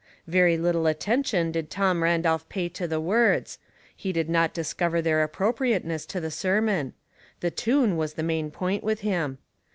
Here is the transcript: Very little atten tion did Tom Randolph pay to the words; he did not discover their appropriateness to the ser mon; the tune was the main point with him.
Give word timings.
Very 0.25 0.57
little 0.57 0.87
atten 0.87 1.21
tion 1.21 1.51
did 1.51 1.69
Tom 1.69 2.01
Randolph 2.01 2.49
pay 2.49 2.69
to 2.69 2.87
the 2.87 2.99
words; 2.99 3.59
he 3.95 4.11
did 4.11 4.29
not 4.29 4.51
discover 4.51 4.99
their 4.99 5.21
appropriateness 5.21 6.07
to 6.07 6.19
the 6.19 6.31
ser 6.31 6.59
mon; 6.59 6.93
the 7.41 7.51
tune 7.51 7.95
was 7.97 8.15
the 8.15 8.23
main 8.23 8.49
point 8.49 8.83
with 8.83 9.01
him. 9.01 9.37